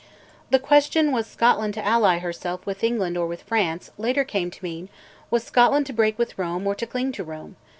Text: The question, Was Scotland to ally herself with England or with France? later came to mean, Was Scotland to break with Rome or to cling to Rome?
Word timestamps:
The 0.49 0.57
question, 0.57 1.11
Was 1.11 1.27
Scotland 1.27 1.75
to 1.75 1.85
ally 1.85 2.17
herself 2.17 2.65
with 2.65 2.83
England 2.83 3.19
or 3.19 3.27
with 3.27 3.43
France? 3.43 3.91
later 3.99 4.23
came 4.23 4.49
to 4.49 4.63
mean, 4.63 4.89
Was 5.29 5.43
Scotland 5.43 5.85
to 5.85 5.93
break 5.93 6.17
with 6.17 6.39
Rome 6.39 6.65
or 6.65 6.73
to 6.73 6.87
cling 6.87 7.11
to 7.11 7.23
Rome? 7.23 7.55